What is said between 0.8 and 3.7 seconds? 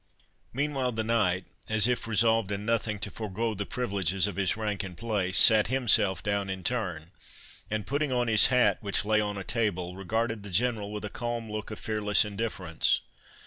the knight, as if resolved in nothing to forego the